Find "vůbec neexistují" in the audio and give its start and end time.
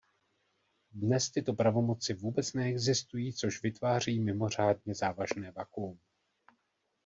2.13-3.33